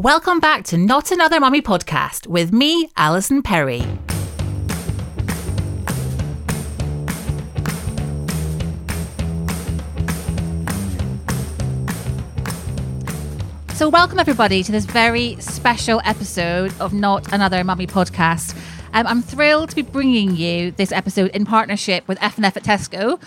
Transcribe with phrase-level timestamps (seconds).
[0.00, 3.80] Welcome back to Not Another Mummy podcast with me, Alison Perry.
[13.74, 18.56] So, welcome everybody to this very special episode of Not Another Mummy podcast.
[18.94, 23.20] Um, I'm thrilled to be bringing you this episode in partnership with F&F at Tesco,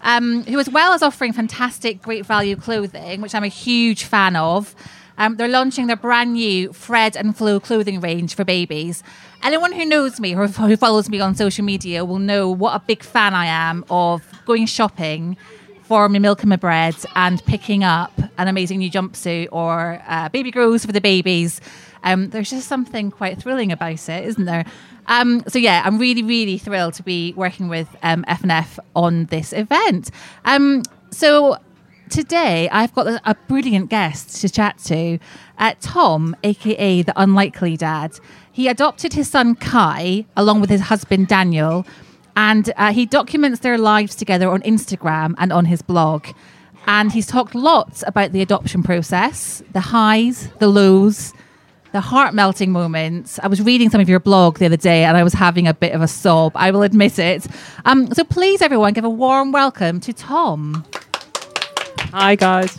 [0.00, 4.36] um, who, as well as offering fantastic, great value clothing, which I'm a huge fan
[4.36, 4.74] of,
[5.18, 9.02] um, they're launching their brand new Fred and Flo clothing range for babies.
[9.42, 12.80] Anyone who knows me or who follows me on social media will know what a
[12.80, 15.36] big fan I am of going shopping
[15.82, 20.28] for my milk and my bread and picking up an amazing new jumpsuit or uh,
[20.30, 21.60] baby grows for the babies.
[22.02, 24.64] Um, there's just something quite thrilling about it, isn't there?
[25.06, 29.52] Um, so yeah, I'm really, really thrilled to be working with um, F&F on this
[29.52, 30.10] event.
[30.44, 31.58] Um, so
[32.10, 35.18] today I've got a, brilliant guest to chat to,
[35.58, 38.18] uh, Tom, aka the Unlikely Dad.
[38.52, 41.86] He adopted his son Kai along with his husband Daniel,
[42.36, 46.26] and uh, he documents their lives together on Instagram and on his blog.
[46.86, 51.32] And he's talked lots about the adoption process, the highs, the lows,
[51.92, 53.38] the heart melting moments.
[53.42, 55.72] I was reading some of your blog the other day and I was having a
[55.72, 56.52] bit of a sob.
[56.56, 57.46] I will admit it.
[57.84, 60.84] Um, so please, everyone, give a warm welcome to Tom.
[62.12, 62.76] Hi, guys.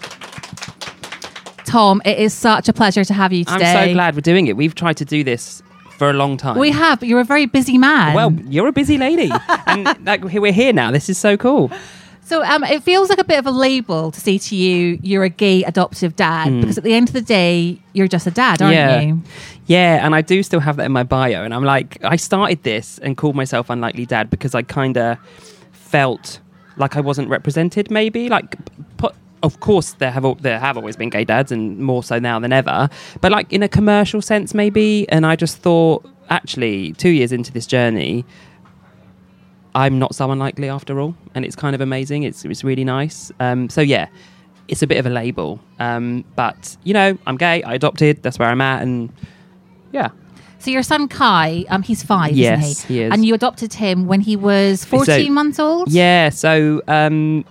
[1.65, 3.73] Tom, it is such a pleasure to have you today.
[3.73, 4.55] I'm so glad we're doing it.
[4.55, 5.61] We've tried to do this
[5.97, 6.57] for a long time.
[6.57, 8.13] We have, but you're a very busy man.
[8.13, 9.31] Well, you're a busy lady,
[9.67, 10.91] and like, we're here now.
[10.91, 11.71] This is so cool.
[12.25, 15.23] So um, it feels like a bit of a label to say to you, you're
[15.23, 18.63] a gay adoptive dad, because at the end of the day, you're just a dad,
[18.63, 18.99] aren't yeah.
[18.99, 19.21] you?
[19.67, 21.43] Yeah, and I do still have that in my bio.
[21.43, 25.19] And I'm like, I started this and called myself Unlikely Dad because I kind of
[25.71, 26.39] felt
[26.77, 27.91] like I wasn't represented.
[27.91, 28.55] Maybe like,
[29.45, 32.39] of course, there have al- there have always been gay dads, and more so now
[32.39, 32.89] than ever.
[33.21, 35.07] But like in a commercial sense, maybe.
[35.09, 38.25] And I just thought, actually, two years into this journey,
[39.73, 42.23] I'm not so unlikely after all, and it's kind of amazing.
[42.23, 43.31] It's it's really nice.
[43.39, 44.07] Um, so yeah,
[44.67, 47.61] it's a bit of a label, um, but you know, I'm gay.
[47.63, 48.23] I adopted.
[48.23, 49.11] That's where I'm at, and
[49.91, 50.09] yeah,
[50.59, 52.93] So your son Kai, um, he's five, Yes, isn't he?
[52.95, 53.13] he is.
[53.13, 55.91] And you adopted him when he was 14 So- months old?
[55.91, 56.29] yeah.
[56.29, 57.43] So um,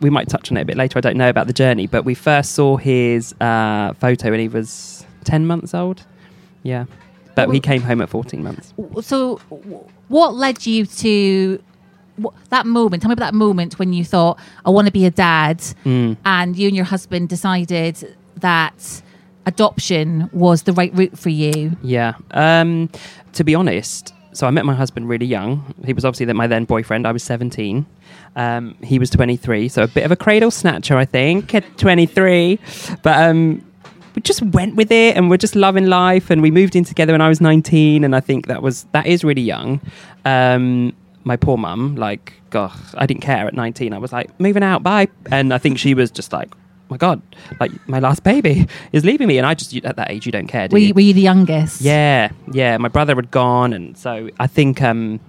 [0.00, 0.98] we might touch on it a bit later.
[0.98, 4.48] I don't know about the journey, but we first saw his uh, photo when he
[4.48, 6.02] was ten months old.
[6.62, 6.84] Yeah,
[7.34, 8.72] but he came home at fourteen months.
[9.02, 9.36] So
[10.08, 11.62] what led you to
[12.50, 13.02] that moment?
[13.02, 16.16] Tell me about that moment when you thought, I want to be a dad, Mm.
[16.24, 19.02] and you and your husband decided that
[19.46, 21.76] adoption was the right route for you.
[21.82, 22.14] Yeah.
[22.32, 22.90] Um,
[23.32, 25.74] to be honest, so I met my husband really young.
[25.84, 27.06] He was obviously my then boyfriend.
[27.06, 27.86] I was 17.
[28.36, 32.58] Um, he was 23, so a bit of a cradle snatcher, I think, at 23.
[33.02, 33.64] But um,
[34.14, 36.30] we just went with it, and we're just loving life.
[36.30, 39.06] And we moved in together when I was 19, and I think that was that
[39.06, 39.80] is really young.
[40.24, 43.92] Um, my poor mum, like, gosh, I didn't care at 19.
[43.92, 45.08] I was like, moving out, bye.
[45.30, 46.50] And I think she was just like,
[46.90, 47.22] my God,
[47.60, 49.38] like my last baby is leaving me.
[49.38, 50.88] And I just, at that age, you don't care, do Were you?
[50.88, 51.80] you, were you the youngest?
[51.80, 52.76] Yeah, yeah.
[52.78, 55.20] My brother had gone, and so I think, um,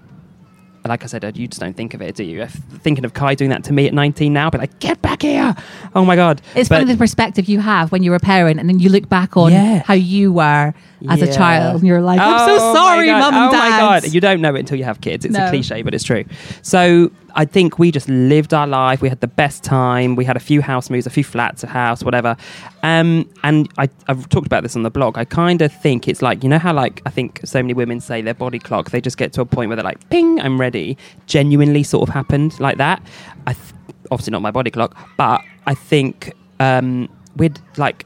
[0.83, 2.41] like I said, you just don't think of it, do you?
[2.41, 5.21] If thinking of Kai doing that to me at 19 now, be like, get back
[5.21, 5.55] here!
[5.93, 6.41] Oh my god!
[6.55, 9.07] It's But- funny the perspective you have when you're a parent, and then you look
[9.07, 9.83] back on Yeah.
[9.85, 10.73] how you were
[11.07, 13.77] as a child, and you're like, "I'm Oh so sorry, mum and oh dad." my
[13.77, 14.11] god!
[14.11, 15.23] You don't know it until you have kids.
[15.25, 15.45] It's No.
[15.45, 16.25] a cliche, but it's true.
[16.63, 19.01] So I think we just lived our life.
[19.01, 20.15] We had the best time.
[20.15, 22.35] We had a few house moves, a few flats, a house, whatever.
[22.83, 25.17] Um, and I, I've talked about this on the blog.
[25.17, 27.99] I kind of think it's like you know how like I think so many women
[27.99, 28.91] say their body clock.
[28.91, 32.13] They just get to a point where they're like, "Ping, I'm ready." Genuinely, sort of
[32.13, 33.01] happened like that.
[33.47, 33.53] I.
[33.53, 33.75] Th-
[34.11, 38.05] obviously not my body clock, but I think um, we'd like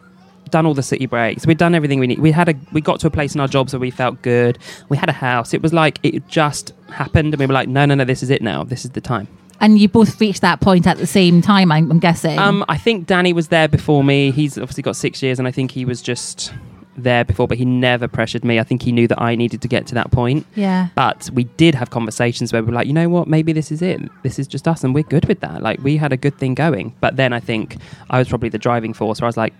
[0.51, 1.45] done all the city breaks.
[1.45, 2.19] We'd done everything we need.
[2.19, 4.57] We had a we got to a place in our jobs where we felt good.
[4.89, 5.53] We had a house.
[5.53, 8.29] It was like it just happened, and we were like, no, no, no, this is
[8.29, 8.63] it now.
[8.63, 9.27] This is the time.
[9.61, 12.37] And you both reached that point at the same time, I'm, I'm guessing.
[12.37, 14.31] Um, I think Danny was there before me.
[14.31, 16.53] He's obviously got six years, and I think he was just
[16.97, 18.59] there before, but he never pressured me.
[18.59, 20.45] I think he knew that I needed to get to that point.
[20.55, 20.89] yeah.
[20.95, 23.81] But we did have conversations where we were like, you know what, maybe this is
[23.81, 24.01] it.
[24.23, 25.61] This is just us, and we're good with that.
[25.61, 26.93] Like, we had a good thing going.
[26.99, 27.77] But then I think
[28.09, 29.53] I was probably the driving force where I was like,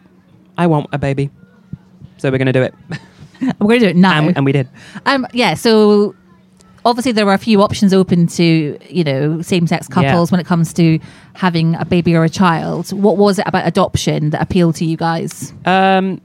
[0.58, 1.30] I want a baby.
[2.18, 2.74] So we're going to do it.
[3.60, 4.26] We're going to do it now.
[4.28, 4.70] And, and we did.
[5.06, 6.16] Um, yeah, so
[6.86, 10.34] obviously there were a few options open to you know same-sex couples Yeah.
[10.34, 11.00] when it comes to
[11.34, 12.92] having a baby or a child.
[12.94, 15.54] What was it about adoption that appealed to you guys?
[15.66, 16.22] Um,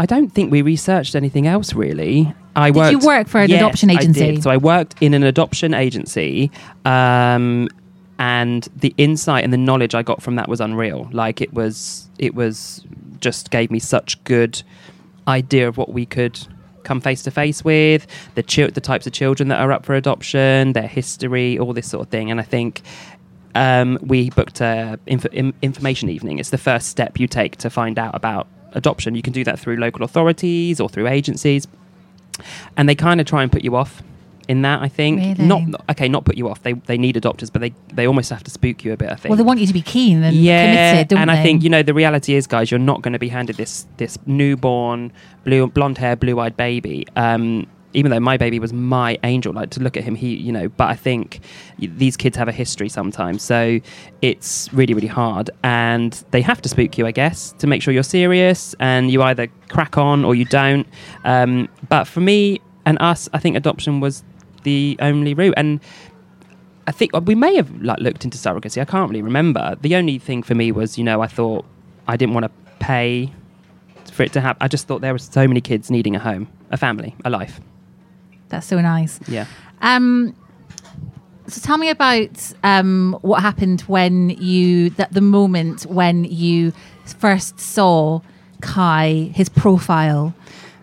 [0.00, 2.34] I don't think we researched anything else really.
[2.56, 4.20] I Did worked, you work for an Yes, adoption I agency?
[4.32, 4.42] did.
[4.42, 6.50] So I worked in an adoption agency,
[6.84, 7.68] um,
[8.18, 11.08] and the insight and the knowledge I got from that was unreal.
[11.12, 12.84] Like it was, it was
[13.20, 14.62] just gave me such good
[15.28, 16.38] idea of what we could
[16.82, 20.72] come face to face with, the the types of children that are up for adoption,
[20.72, 22.30] their history, all this sort of thing.
[22.30, 22.82] And I think
[23.54, 25.26] um, we booked a inf-
[25.62, 26.38] information evening.
[26.38, 29.14] It's the first step you take to find out about adoption.
[29.14, 31.66] You can do that through local authorities or through agencies,
[32.76, 34.02] and they kind of try and put you off
[34.48, 34.82] in that.
[34.82, 35.44] I think Really?
[35.44, 36.62] not okay, not put you off.
[36.62, 39.10] They they need adopters, but they they almost have to spook you a bit.
[39.10, 39.30] I think.
[39.30, 41.34] Well, they want you to be keen and yeah, committed, don't and they?
[41.34, 43.86] I think you know the reality is, guys, you're not going to be handed this
[43.96, 45.12] this newborn,
[45.44, 47.06] blue blonde hair, blue eyed baby.
[47.16, 50.52] Um, even though my baby was my angel, like to look at him, he you
[50.52, 50.68] know.
[50.68, 51.40] But I think
[51.78, 53.80] these kids have a history sometimes, so
[54.22, 57.92] it's really really hard, and they have to spook you, I guess, to make sure
[57.92, 60.86] you're serious, and you either crack on or you don't.
[61.24, 64.22] Um, but for me and us, I think adoption was
[64.62, 65.80] the only route, and
[66.86, 68.80] I think we may have like looked into surrogacy.
[68.80, 69.76] I can't really remember.
[69.80, 71.64] The only thing for me was, you know, I thought
[72.08, 73.32] I didn't want to pay
[74.12, 74.62] for it to happen.
[74.62, 77.60] I just thought there were so many kids needing a home, a family, a life.
[78.48, 79.20] that's so nice.
[79.28, 79.46] Yeah.
[79.82, 80.34] Um,
[81.46, 86.72] so tell me about um, what happened when you that the moment when you
[87.18, 88.20] first saw
[88.60, 90.34] Kai his profile,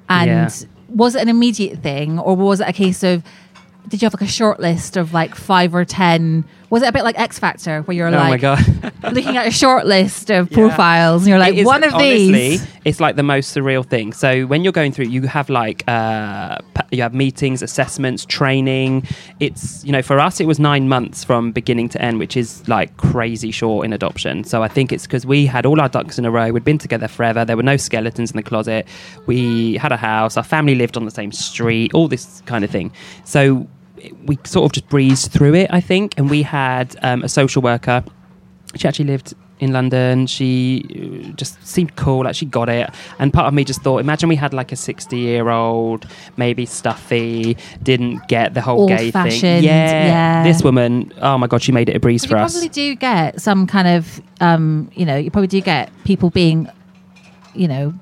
[0.09, 0.49] and Yeah.
[0.89, 3.23] was it an immediate thing or was it a case of
[3.87, 6.43] did you have like a short list of like five or ten?
[6.69, 8.59] Was it a bit like X Factor where you're oh my like god.
[9.13, 10.57] looking at a short list of Yeah.
[10.57, 12.67] profiles and you're like is- one of honestly, these?
[12.83, 14.11] It's like the most surreal thing.
[14.11, 16.57] So when you're going through, you have like uh,
[16.91, 19.07] you have meetings, assessments, training.
[19.39, 22.67] It's you know for us it was nine months from beginning to end, which is
[22.67, 24.43] like crazy short in adoption.
[24.43, 26.51] So I think it's because we had all our ducks in a row.
[26.51, 27.45] We'd been together forever.
[27.45, 28.85] There were no skeletons in the closet.
[29.25, 30.35] We had a house.
[30.35, 31.93] Our family lived on the same street.
[31.93, 32.91] All this kind of thing.
[33.23, 33.67] So
[34.25, 36.13] we sort of just breezed through it, I think.
[36.17, 38.03] And we had um, a social worker.
[38.75, 40.27] She actually lived in London.
[40.27, 40.85] She
[41.29, 42.89] uh, just seemed cool, like she got it.
[43.19, 46.05] And part of me just thought, imagine we had like a 60 year old,
[46.37, 49.63] maybe stuffy, didn't get the whole gay thing.
[49.63, 50.43] Yeah.
[50.43, 52.53] This woman, oh my God, she made it a breeze But for you us.
[52.53, 56.69] probably do get some kind of, um, you know, you probably do get people being,
[57.55, 57.93] you know,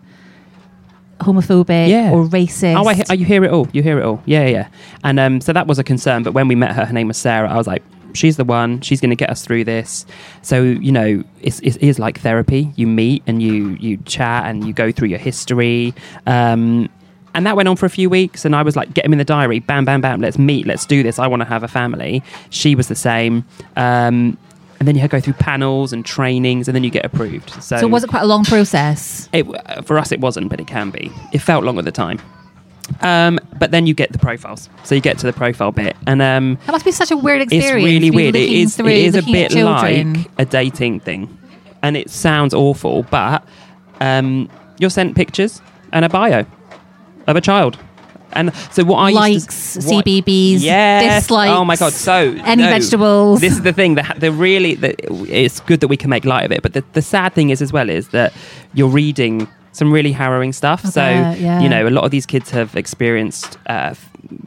[1.19, 2.11] homophobic Yeah.
[2.11, 2.75] or racist.
[2.75, 3.67] Oh, I, oh, you hear it all.
[3.73, 4.21] You hear it all.
[4.25, 4.67] Yeah, yeah, yeah.
[5.03, 6.23] And um, so that was a concern.
[6.23, 7.49] But when we met her, her name was Sarah.
[7.51, 7.83] I was like,
[8.13, 8.81] she's the one.
[8.81, 10.05] She's going to get us through this.
[10.41, 12.71] So you know, it's, it is like therapy.
[12.75, 15.93] You meet and you you chat and you go through your history.
[16.25, 16.89] Um,
[17.33, 18.45] and that went on for a few weeks.
[18.45, 19.59] And I was like, get him in the diary.
[19.59, 20.21] Bam, bam, bam.
[20.21, 20.65] Let's meet.
[20.65, 21.19] Let's do this.
[21.19, 22.23] I want to have a family.
[22.49, 23.43] She was the same.
[23.75, 24.37] Um,
[24.85, 27.49] and then you go through panels and trainings, and then you get approved.
[27.63, 29.27] So, so was it quite a long process?
[29.33, 31.11] it, uh, for us, it wasn't, but it can be.
[31.33, 32.21] It felt long at the time.
[33.01, 34.69] Um, but then you get the profiles.
[34.83, 37.41] So you get to the profile bit, and um, That must be such a weird
[37.41, 37.65] experience.
[37.65, 38.35] it's really weird.
[38.35, 38.77] It is.
[38.77, 41.35] Through, It is a bit like a dating thing,
[41.81, 43.43] and it sounds awful, but
[44.01, 45.63] um, you're sent pictures
[45.93, 46.45] and a bio
[47.25, 47.79] of a child.
[48.33, 51.23] And so what I Likes, used to, what- CBeebies, yes.
[51.23, 51.93] dislikes, Oh my god!
[51.93, 52.69] So any no.
[52.69, 53.41] vegetables.
[53.41, 54.95] This is the thing that the really that
[55.29, 56.61] it's good that we can make light of it.
[56.61, 58.33] But the, the sad thing is as well is that
[58.73, 60.85] you're reading some really harrowing stuff.
[60.85, 61.61] I so yeah.
[61.61, 63.93] you know a lot of these kids have experienced uh,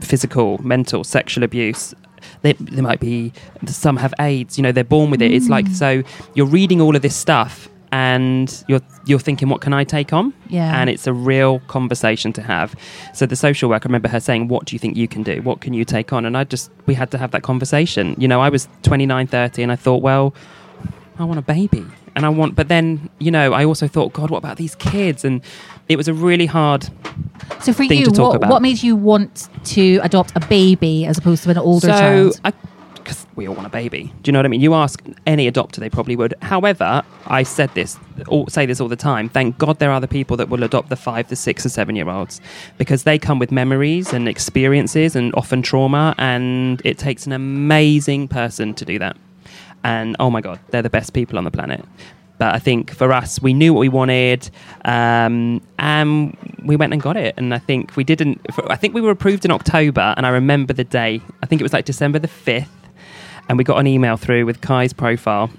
[0.01, 1.95] physical, mental, sexual abuse.
[2.43, 3.33] They, they might be
[3.67, 4.59] some have AIDS.
[4.59, 5.33] You know they're born with it.
[5.33, 5.51] It's Mm.
[5.51, 6.03] like so
[6.35, 10.35] you're reading all of this stuff and you're you're thinking what can I take on?
[10.49, 10.81] Yeah.
[10.81, 12.75] And it's a real conversation to have.
[13.15, 15.41] So the social worker, I remember her saying, "What do you think you can do?
[15.43, 18.15] What can you take on?" And I just we had to have that conversation.
[18.19, 20.35] You know, I was 29, 30 and I thought, well,
[21.19, 21.85] I want a baby.
[22.15, 25.25] And I want but then, you know, I also thought, god, what about these kids?
[25.25, 25.41] And
[25.89, 26.89] it was a really hard
[27.61, 31.51] So for you, what, what made you want to adopt a baby as opposed to
[31.51, 32.41] an older so child?
[32.45, 32.53] I
[33.09, 34.13] because we all want a baby.
[34.23, 34.61] Do you know what I mean?
[34.61, 36.35] You ask any adopter, they probably would.
[36.43, 37.97] However, I said this,
[38.51, 39.31] say this all the time.
[39.31, 41.97] Thank God there are the people that will adopt the five, the six, or seven
[41.97, 42.39] year olds
[42.77, 48.29] because they come with memories and experiences and often trauma, and it takes an amazing
[48.29, 49.17] person to do that.
[49.85, 51.83] And oh my God, they're the best people on the planet.
[52.37, 54.49] But I think for us, we knew what we wanted,
[54.85, 57.35] um, and we went and got it.
[57.37, 58.41] And I think we didn't.
[58.69, 61.21] I think we were approved in October, and I remember the day.
[61.43, 62.71] I think it was like December the fifth,
[63.49, 65.51] and we got an email through with Kai's profile.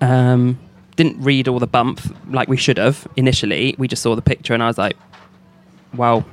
[0.00, 0.58] Um,
[0.96, 3.74] didn't read all the bump like we should have initially.
[3.78, 4.96] We just saw the picture, and I was like,
[5.94, 6.24] "Wow."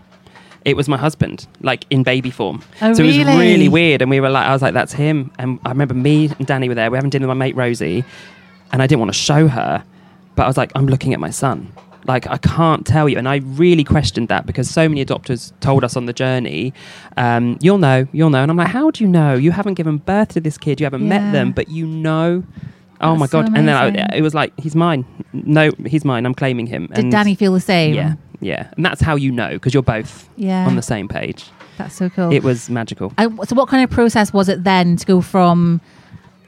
[0.63, 2.61] It was my husband, like in baby form.
[2.83, 3.35] Oh, so it was really?
[3.35, 4.03] really weird.
[4.03, 5.31] And we were like, I was like, that's him.
[5.39, 6.85] And I remember me and Danny were there.
[6.85, 8.05] We were having dinner with my mate Rosie
[8.71, 9.83] and I didn't want to show her,
[10.35, 11.71] but I was like, I'm looking at my son.
[12.07, 15.83] Like I can't tell you, and I really questioned that because so many adopters told
[15.83, 16.73] us on the journey,
[17.17, 19.33] um, "You'll know, you'll know," and I'm like, "How do you know?
[19.35, 21.09] You haven't given birth to this kid, you haven't Yeah.
[21.19, 22.43] met them, but you know."
[23.03, 23.57] Oh That's my so god!
[23.57, 26.25] and then I, it was like, "He's mine." No, he's mine.
[26.25, 26.87] I'm claiming him.
[26.87, 27.93] Did and Danny feel the same?
[27.95, 30.65] Yeah, yeah, and that's how you know because you're both Yeah.
[30.67, 31.45] on the same page.
[31.77, 32.31] That's so cool.
[32.31, 33.13] It was magical.
[33.17, 35.81] And so, what kind of process was it then to go from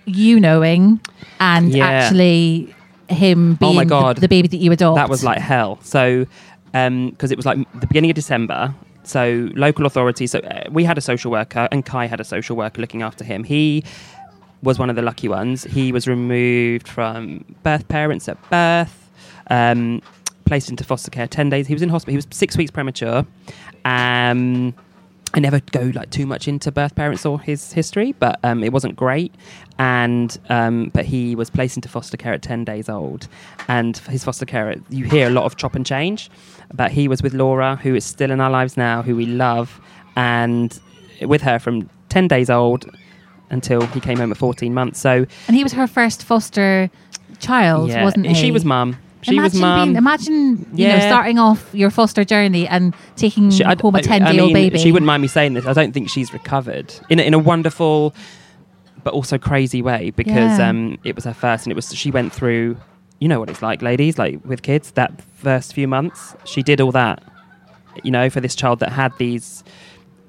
[0.05, 0.99] you knowing
[1.39, 1.87] and Yeah.
[1.87, 2.73] actually
[3.13, 4.17] him Oh being my the- God.
[4.17, 4.95] The, baby that you adopt?
[4.95, 5.79] That was like hell.
[5.81, 6.25] So,
[6.71, 8.73] because it was like the beginning of December.
[9.05, 10.31] So local authorities.
[10.31, 13.23] So uh, we had a social worker, and Kai had a social worker looking after
[13.25, 13.43] him.
[13.43, 13.83] He
[14.61, 15.65] was one of the lucky ones.
[15.65, 19.11] He was removed from birth parents at birth,
[19.49, 20.01] um,
[20.45, 21.67] placed into foster care ten days.
[21.67, 22.11] He was in hospital.
[22.13, 23.25] He was six weeks premature.
[23.83, 24.73] Um,
[25.35, 28.71] I never go like too much into birth parents or his history, but um, it
[28.71, 29.33] wasn't great.
[29.79, 33.27] And um, but he was placed into foster care at ten days old,
[33.67, 36.29] and his foster care, you hear a lot of chop and change.
[36.73, 39.81] But he was with Laura, who is still in our lives now, who we love,
[40.15, 40.79] and
[41.21, 42.85] with her from ten days old
[43.49, 44.99] until he came home at fourteen months.
[44.99, 46.91] So and he was her first foster
[47.39, 48.35] child, yeah, wasn't he?
[48.35, 48.97] she was mum.
[49.23, 49.87] She imagine was mum.
[49.89, 53.99] Being, imagine you know starting off your foster journey and taking She- I- home a
[53.99, 54.77] I- ten I day old baby.
[54.79, 55.65] She wouldn't mind me saying this.
[55.65, 58.13] I don't think she's recovered in a, in a wonderful,
[59.03, 60.69] but also crazy way because Yeah.
[60.69, 62.77] um, it was her first, and it was she went through.
[63.19, 64.91] You know what it's like, ladies, like with kids.
[64.91, 67.23] That first few months, she did all that.
[68.03, 69.63] You know, for this child that had these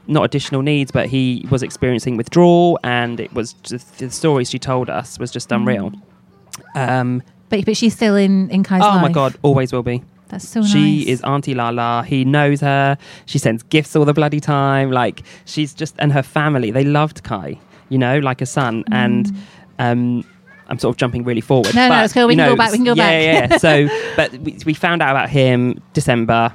[0.06, 4.58] not additional needs, but he was experiencing withdrawal, and it was just the stories she
[4.58, 5.92] told us was just unreal.
[6.76, 9.02] Um, But but she's still in in Kai's oh life.
[9.02, 10.02] my god, always will be.
[10.28, 10.70] that's so nice.
[10.70, 11.06] She nice.
[11.06, 12.04] is Auntie Lala.
[12.06, 12.96] He knows her.
[13.26, 14.90] She sends gifts all the bloody time.
[14.90, 16.70] Like she's just and her family.
[16.70, 17.58] They loved Kai.
[17.90, 18.82] You know, like a son.
[18.90, 19.30] And
[19.78, 20.24] um,
[20.68, 21.66] I'm sort of jumping really forward.
[21.66, 21.74] Mm.
[21.74, 22.26] No, no, but, let's go.
[22.26, 23.22] We you can go back, we can go back.
[23.22, 23.46] yeah.
[23.50, 26.52] Yeah, So, but we, we found out about him December.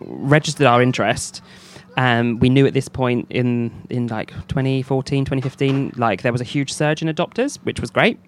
[0.00, 1.42] Registered our interest.
[1.96, 6.44] Um, we knew at this point in in like 2014, 2015, like there was a
[6.44, 8.18] huge surge in adopters, which was great.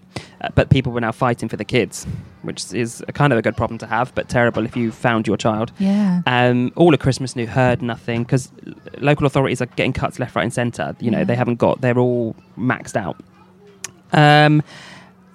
[0.41, 2.07] Uh, but people were now fighting for the kids,
[2.43, 5.27] which is a kind of a good problem to have, but terrible if you found
[5.27, 5.73] your child.
[5.79, 6.21] yeah.
[6.27, 8.51] Um, all of Christmas New heard nothing because
[8.99, 10.95] local authorities are getting cuts left, right, and centre.
[11.01, 11.25] You know, Yeah.
[11.25, 13.17] they haven't got, they're all maxed out.
[14.13, 14.63] Um,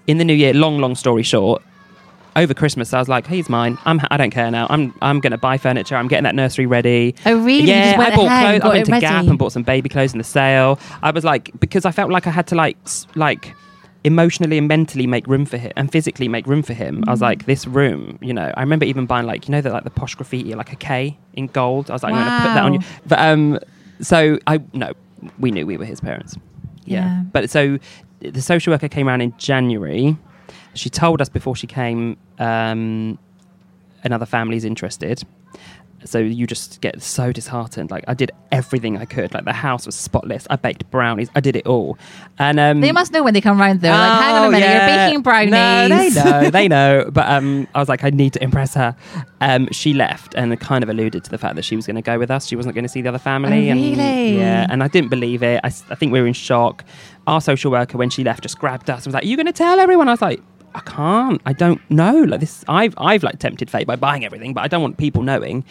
[0.05, 1.63] in the new year, long, long story short,
[2.37, 3.77] over Christmas, I was like, "He's mine.
[3.85, 3.99] I'm.
[4.11, 4.67] I don't care now.
[4.69, 4.93] I'm.
[5.01, 5.95] I'm going to buy furniture.
[5.97, 7.13] I'm getting that nursery ready.
[7.25, 7.63] Oh, really?
[7.67, 8.61] Yeah, I bought clothes.
[8.61, 10.79] I went to Gap and bought some baby clothes in the sale.
[11.03, 12.77] I was like, because I felt like I had to like,
[13.15, 13.53] like,
[14.03, 17.03] emotionally and mentally make room for him and physically make room for him.
[17.07, 17.23] I was Mm.
[17.23, 18.53] like, this room, you know.
[18.55, 21.17] I remember even buying like, you know, that like the posh graffiti, like a K
[21.33, 21.89] in gold.
[21.89, 22.79] I was like, I'm going to put that on you.
[23.07, 23.59] But um,
[23.99, 24.93] so I no,
[25.39, 26.35] we knew we were his parents.
[26.85, 26.99] Yeah.
[27.03, 27.23] Yeah.
[27.33, 27.79] But so
[28.19, 30.15] the social worker came around in January.
[30.77, 33.17] She told us before she came, um,
[34.03, 35.23] another family's interested.
[36.05, 37.89] So you just get so disheartened.
[37.89, 39.33] Like I did everything I could.
[39.33, 40.45] Like the house was spotless.
[40.49, 41.27] I baked brownies.
[41.35, 41.97] I did it all.
[42.37, 43.89] And um, They must know when they come round though.
[43.89, 44.87] like, hang on a Oh, minute, yeah.
[45.07, 45.49] you're baking brownies.
[45.49, 46.09] No, they
[46.45, 47.09] know, they know.
[47.11, 48.95] But um, I was like, I need to impress her.
[49.41, 52.01] Um, she left and kind of alluded to the fact that she was going to
[52.03, 52.45] go with us.
[52.45, 53.67] She wasn't going to see the other family.
[53.67, 54.37] Oh, and, really?
[54.37, 55.59] Yeah, and I didn't believe it.
[55.63, 56.85] I think we were in shock.
[57.25, 59.47] Our social worker, when she left, just grabbed us and was like, "Are you going
[59.47, 60.41] to tell everyone?" I was like.
[60.75, 61.41] I can't.
[61.45, 62.23] I don't know.
[62.23, 65.23] Like this, I've I've like tempted fate by buying everything, but I don't want people
[65.23, 65.63] knowing.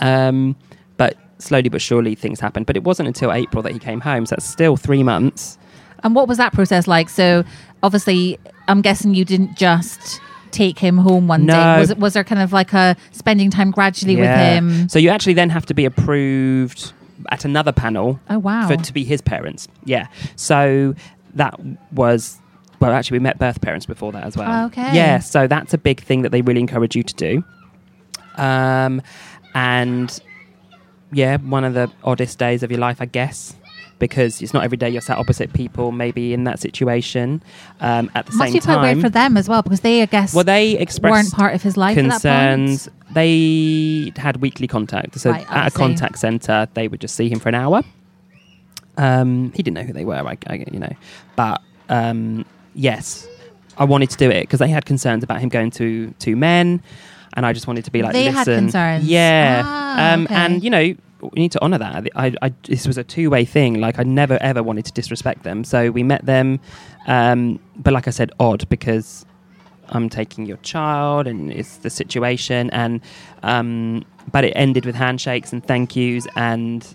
[0.00, 0.56] Um,
[0.96, 2.66] but slowly but surely things happened.
[2.66, 5.58] But it wasn't until April that he came home, so that's still three months.
[6.04, 7.08] And what was that process like?
[7.08, 7.44] So
[7.82, 8.38] obviously,
[8.68, 11.52] I'm guessing you didn't just take him home one day.
[11.52, 11.78] No.
[11.78, 14.88] Was it was there kind of like a spending time gradually with him?
[14.88, 16.92] So you actually then have to be approved
[17.30, 18.68] at another panel Oh wow.
[18.68, 19.68] for to be his parents.
[19.84, 20.06] Yeah.
[20.36, 20.94] So
[21.34, 21.58] that
[21.92, 22.38] was
[22.80, 24.64] well, actually, we met birth parents before that as well.
[24.64, 24.94] Oh, okay.
[24.94, 25.18] Yeah.
[25.18, 27.44] So that's a big thing that they really encourage you to do.
[28.36, 29.02] Um,
[29.54, 30.16] and
[31.12, 33.54] yeah, one of the oddest days of your life, I guess.
[33.98, 37.42] because it's not every day you're sat opposite people, maybe in that situation.
[37.80, 40.02] Um, at the Must same be quite time, weird for them as well because they,
[40.02, 42.88] I guess, well, they weren't part of his life concerns.
[43.10, 45.18] They had weekly contact.
[45.18, 47.82] So Right, at a contact centre, they would just see him for an hour.
[48.96, 50.92] Um, he didn't know who they were, I, I, you know.
[51.36, 52.44] But um,
[52.74, 53.26] yes,
[53.76, 56.82] I wanted to do it because they had concerns about him going to two men,
[57.34, 59.04] and I just wanted to be like, They had listen, concerns.
[59.04, 59.62] yeah.
[59.64, 60.34] Ah, um, okay.
[60.34, 62.08] And you know, we need to honour that.
[62.14, 63.80] I, I, this was a two-way thing.
[63.80, 65.64] Like I never ever wanted to disrespect them.
[65.64, 66.60] So we met them,
[67.06, 69.26] um, but like I said, odd because
[69.90, 73.00] I'm taking your child and it's the situation and
[73.42, 76.86] um, but it ended with handshakes and thank yous and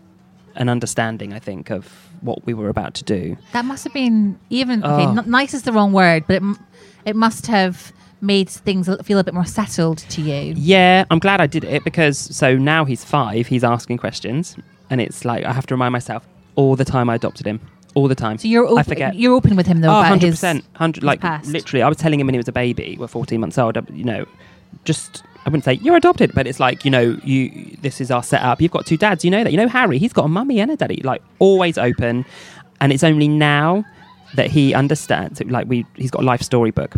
[0.56, 3.38] an understanding I think of what we were about to do.
[3.54, 5.06] That must have been even okay.
[5.06, 5.18] Oh.
[5.18, 6.60] N- nice is the wrong word, but it m-
[7.06, 10.54] it must have made things feel a bit more settled to you.
[10.56, 14.56] Yeah, I'm glad I did it because so now he's 5, he's asking questions
[14.90, 16.26] and it's like I have to remind myself
[16.56, 17.60] all the time I adopted him.
[17.96, 18.38] All the time.
[18.40, 19.16] So you're I open, forget.
[19.16, 20.22] you're open with him though Oh, about 100%.
[20.22, 21.50] his 100 like past.
[21.50, 23.82] literally I was telling him when he was a baby, we're 14 months old, uh,
[23.94, 24.26] you know,
[24.86, 28.24] just I wouldn't say you're adopted, but it's like, you know, you this is our
[28.24, 28.62] setup.
[28.62, 29.52] You've got two dads, you know that.
[29.52, 32.26] You know Harry, he's got a mummy and a daddy, like always open.
[32.80, 33.84] And it's only now
[34.36, 36.96] that he understands It, like we he's got a life story book.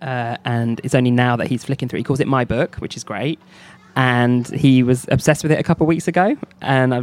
[0.00, 1.98] Uh, and it's only now that he's flicking through.
[1.98, 3.40] He calls it my book, which is great.
[3.96, 6.36] And he was obsessed with it a couple of weeks ago.
[6.60, 7.02] And I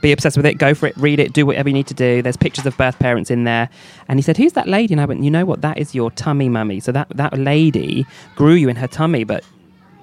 [0.00, 2.22] be obsessed with it, go for it, read it, do whatever you need to do.
[2.22, 3.68] There's pictures of birth parents in there.
[4.08, 4.94] And he said, Who's that lady?
[4.94, 5.60] And I went, You know what?
[5.60, 6.80] That is your tummy mummy.
[6.80, 8.06] So that, that lady
[8.36, 9.44] grew you in her tummy, but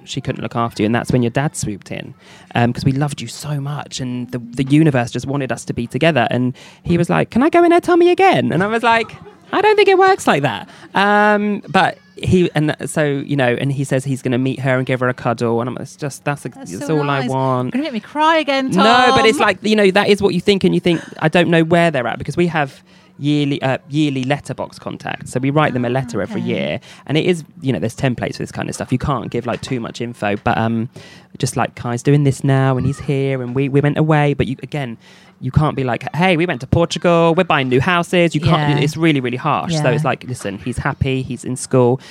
[0.08, 0.86] she couldn't look after you.
[0.86, 2.14] And that's when your dad swooped in
[2.54, 4.00] because we loved you so much.
[4.00, 6.28] And the, the universe just wanted us to be together.
[6.32, 8.52] And he was like, Can I go in her tummy again?
[8.52, 9.12] And I was like,
[9.52, 10.70] I don't think it works like that.
[10.94, 14.78] Um, but he, and so, you know, and he says he's going to meet her
[14.78, 15.62] and give her a cuddle.
[15.62, 17.30] And I'm it's just, that's, a, That's that's so all nice.
[17.30, 17.68] I want.
[17.68, 18.84] You're gonna make me cry again, Tom.
[18.84, 21.30] No, but it's like you know that is what you think, and you think I
[21.30, 22.84] don't know where they're at because we have
[23.20, 27.26] yearly uh, yearly letterbox contact, so we write them a letter every year, and it
[27.26, 28.92] is you know there's templates for this kind of stuff.
[28.92, 30.90] You can't give like too much info, but um,
[31.38, 34.48] just like Kai's doing this now, and he's here, and we we went away, but
[34.48, 34.98] you again.
[35.40, 38.34] You can't be like, hey, we went to Portugal, we're buying new houses.
[38.34, 38.84] You can't, Yeah.
[38.84, 39.75] it's really, really harsh.
[39.75, 42.01] So it's like, listen, he's happy, he's in school.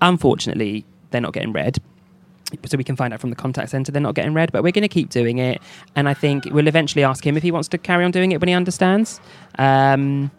[0.00, 1.78] Unfortunately, they're not getting read
[2.66, 4.72] so we can find out from the contact center they're not getting read but we're
[4.72, 5.60] going to keep doing it.
[5.96, 8.40] And i think we'll eventually ask him if he wants to carry on doing it
[8.40, 9.20] when he understands.
[9.58, 10.30] Um,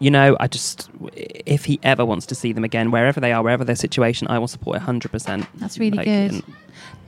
[0.00, 3.42] you know i just if he ever wants to see them again wherever they are
[3.42, 6.32] wherever their situation i will support it 100% That's really Like, good.
[6.32, 6.42] and-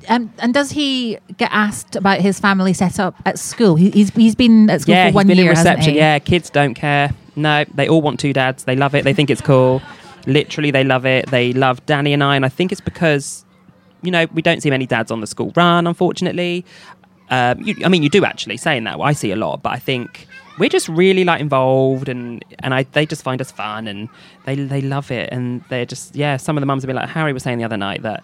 [0.09, 3.77] Um, and does he get asked about his family setup at school?
[3.77, 5.93] He, he's he's been at school yeah for he's one been year, in hasn't reception.
[5.93, 5.99] he?
[5.99, 7.11] yeah kids don't care.
[7.37, 8.65] No they all want two dads.
[8.65, 9.05] They love it.
[9.05, 9.83] They think it's cool
[10.27, 11.27] literally they love it.
[11.31, 13.45] They love danny and i and i think it's because
[14.03, 16.65] you know we don't see many dads on the school run unfortunately.
[17.31, 19.71] Um, you, i mean you do actually saying that well, i see a lot but
[19.71, 20.27] i think
[20.61, 24.09] we're just really like involved and and I they just find us fun and
[24.45, 25.31] they they love it.
[25.33, 27.65] And they're just yeah some of the mums have been like Harry was saying the
[27.65, 28.23] other night that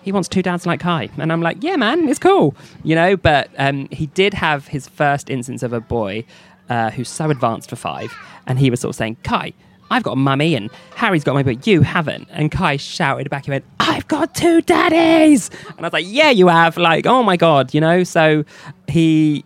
[0.00, 1.10] he wants two dads like Kai.
[1.18, 3.16] And I'm like yeah man it's cool you know?
[3.16, 6.24] But um, he did have his first instance of a boy
[6.70, 8.14] uh, who's so advanced for five
[8.46, 9.52] and he was sort of saying Kai
[9.92, 12.26] I've got a mummy and Harry's got mummy, but you haven't.
[12.30, 15.50] And Kai shouted back, he went, I've got two daddies.
[15.68, 16.78] And I was like, yeah, you have.
[16.78, 18.02] Like, oh my God, you know?
[18.02, 18.44] So
[18.88, 19.44] he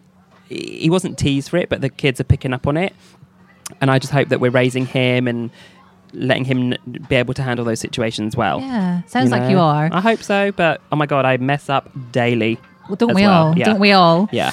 [0.49, 2.95] he wasn't teased for it, but the kids are picking up on it.
[3.81, 5.51] And I just hope that we're raising him and
[6.13, 6.75] letting him
[7.09, 8.61] be able to handle those situations well.
[8.61, 9.91] Yeah, sounds like you are.
[9.93, 12.61] I hope so, but oh my God, I mess up daily.
[12.89, 13.49] Well, don't we well.
[13.49, 13.59] all?
[13.59, 13.65] Yeah.
[13.65, 14.29] Don't we all?
[14.31, 14.53] Yeah.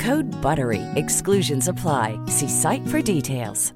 [0.01, 0.81] Code BUTTERY.
[0.95, 2.17] Exclusions apply.
[2.27, 3.73] See site for details.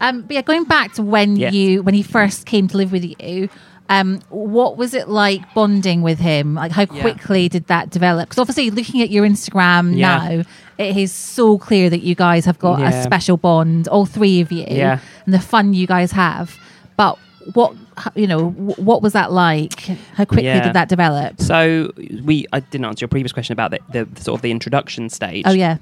[0.00, 1.54] Um, but yeah, going back to when Yes.
[1.54, 3.48] you when he first came to live with you,
[3.88, 6.54] Um, what was it like bonding with him?
[6.56, 7.02] Like, how Yeah.
[7.02, 8.28] quickly did that develop?
[8.28, 10.18] Because obviously, looking at your Instagram Yeah.
[10.18, 10.42] now,
[10.76, 14.50] it is so clear that you guys have got a special bond, all three of
[14.50, 14.98] you, Yeah.
[15.24, 16.56] and the fun you guys have.
[16.96, 17.16] But
[17.54, 17.74] what
[18.14, 19.80] you know, what was that like?
[20.14, 20.64] How quickly Yeah.
[20.64, 21.40] did that develop?
[21.40, 25.08] So we, I didn't answer your previous question about the, the, sort of the introduction
[25.08, 25.44] stage.
[25.46, 25.78] Oh yeah,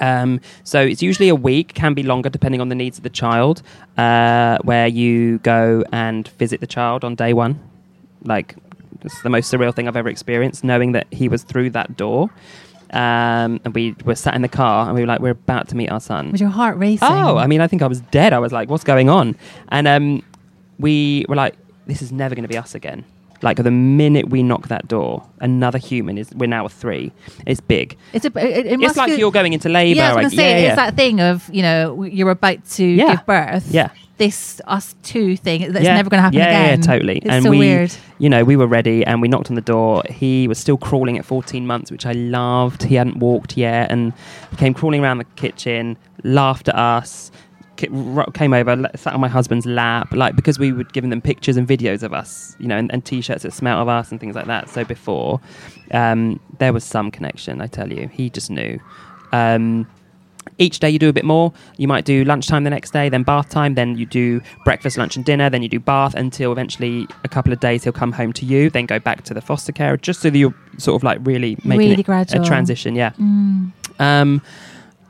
[0.00, 3.10] Um, so it's usually a week, can be longer depending on the needs of the
[3.10, 3.62] child,
[3.98, 7.60] uh, where you go and visit the child on day one.
[8.24, 8.56] Like,
[9.02, 12.30] it's the most surreal thing I've ever experienced, knowing that he was through that door.
[12.92, 15.76] Um, and we were sat in the car and we were like, we're about to
[15.76, 16.30] meet our son.
[16.30, 17.08] was your heart racing?
[17.10, 18.34] Oh, I mean, I think I was dead.
[18.34, 19.34] I was like, what's going on?
[19.68, 20.22] And um,
[20.78, 21.56] we were like,
[21.86, 23.04] this is never going to be us again.
[23.42, 26.30] Like the minute we knock that door, another human is.
[26.32, 27.10] We're now a three.
[27.44, 27.96] It's big.
[28.12, 28.28] it's a.
[28.38, 29.96] It, it It's like you're going into labour.
[29.96, 30.74] Yeah, I was like- say yeah, it's yeah.
[30.76, 33.16] that thing of you know you're about to Yeah.
[33.16, 33.66] give birth.
[33.68, 33.88] Yeah.
[34.16, 35.94] This us two thing that's Yeah.
[35.96, 36.78] never going to happen yeah, again.
[36.78, 37.18] Yeah, totally.
[37.18, 37.92] It's and so we, weird.
[38.18, 40.04] you know, we were ready and we knocked on the door.
[40.08, 42.84] He was still crawling at 14 months, which I loved.
[42.84, 44.12] He hadn't walked yet and
[44.58, 47.32] came crawling around the kitchen, laughed at us,
[48.34, 51.66] came over, sat on my husband's lap, like because we were giving them pictures and
[51.66, 54.46] videos of us, you know, and, and t-shirts that smelt of us and things like
[54.46, 54.68] that.
[54.68, 55.40] So before,
[55.92, 57.60] um, there was some connection.
[57.60, 58.78] I tell you, he just knew.
[59.32, 59.86] Um,
[60.58, 61.52] each day you do a bit more.
[61.78, 65.16] You might do lunchtime the next day, then bath time, then you do breakfast, lunch,
[65.16, 68.32] and dinner, then you do bath until eventually a couple of days he'll come home
[68.34, 71.04] to you, then go back to the foster care, just so that you're sort of
[71.04, 72.40] like really making Really gradual.
[72.40, 72.44] Mm.
[72.44, 72.94] a transition.
[72.96, 73.12] Yeah.
[73.98, 74.42] Um,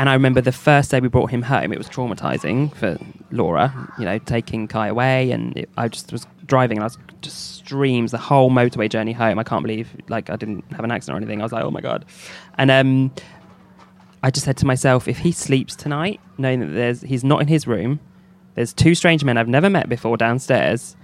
[0.02, 2.98] and I remember the first day we brought him home, it was traumatizing for
[3.30, 5.30] Laura, you know, taking Kai away.
[5.30, 9.12] And it, I just was driving and I was just streams the whole motorway journey
[9.12, 9.38] home.
[9.38, 11.40] I can't believe, like, I didn't have an accident or anything.
[11.40, 12.04] I was like, oh my God.
[12.58, 13.12] And um,
[14.24, 17.46] I just said to myself, if he sleeps tonight, knowing that there's he's not in
[17.46, 18.00] his room,
[18.56, 20.96] there's two strange men I've never met before downstairs,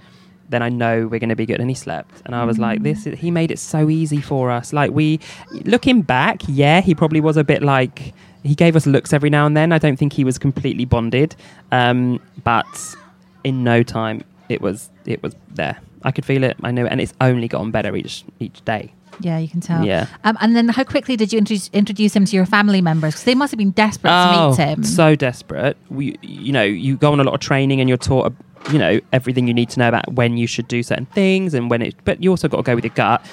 [0.49, 1.61] then I know we're going to be good.
[1.61, 3.07] And he slept, and I was like, this.
[3.07, 4.73] Is, he made it so easy for us.
[4.73, 5.21] Like we,
[5.63, 9.45] looking back, yeah, he probably was a bit like he gave us looks every now
[9.45, 9.71] and then.
[9.71, 11.35] I don't think he was completely bonded,
[11.71, 12.95] um, but
[13.43, 15.79] in no time it was it was there.
[16.03, 16.57] I could feel it.
[16.63, 18.93] I knew it, and it's only gotten better each each day.
[19.21, 19.83] Yeah, you can tell.
[19.83, 20.07] Yeah.
[20.23, 23.15] Um, and then how quickly did you introduce, introduce him to your family members?
[23.15, 24.79] Because they must have been desperate to meet him.
[24.79, 25.75] Oh, So desperate.
[25.89, 28.33] We, you know, you go on a lot of training and you're taught,
[28.71, 31.69] you know, everything you need to know about when you should do certain things and
[31.69, 31.95] when it.
[32.05, 33.25] But you also got to go with your gut.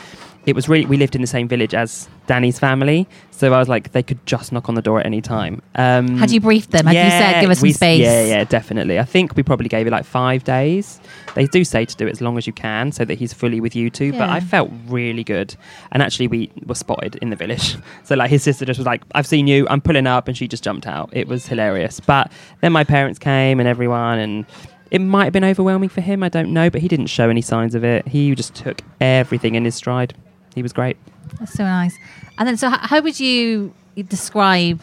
[0.47, 0.87] It was really.
[0.87, 4.25] We lived in the same village as Danny's family, so I was like, they could
[4.27, 5.61] just knock on the door at any time.
[5.75, 6.87] Um, Had you briefed them?
[6.87, 8.01] Had you said, give us some we- space?
[8.01, 9.01] Yeah, yeah, definitely.
[9.01, 11.01] I think we probably gave it like five days.
[11.35, 13.61] They do say to do it as long as you can, so that he's fully
[13.61, 14.13] with you two.
[14.13, 15.57] But I felt really good,
[15.91, 17.77] and actually, we were spotted in the village.
[18.05, 19.67] So like, his sister just was like, "I've seen you.
[19.69, 21.11] I'm pulling up," and she just jumped out.
[21.13, 21.99] It was hilarious.
[21.99, 22.31] But
[22.61, 24.47] then my parents came and everyone, and
[24.93, 26.23] it might have been overwhelming for him.
[26.23, 28.07] I don't know, but he didn't show any signs of it.
[28.07, 30.15] He just took everything in his stride.
[30.57, 30.97] He was great.
[31.39, 31.97] That's so nice.
[32.39, 33.73] And then, so h- how would you
[34.09, 34.81] describe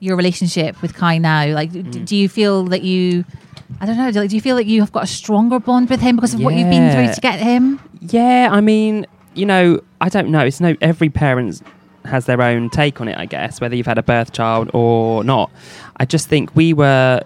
[0.00, 1.46] your relationship with Kai now?
[1.54, 2.04] Like, Mm.
[2.04, 3.24] do you feel that you,
[3.80, 6.00] I don't know, do do you feel like you have got a stronger bond with
[6.00, 7.80] him because of what you've been through to get him?
[8.00, 10.40] Yeah, I mean, you know, I don't know.
[10.40, 11.62] It's no every parent
[12.04, 15.22] has their own take on it, I guess, whether you've had a birth child or
[15.22, 15.50] not.
[15.98, 17.22] I just think we were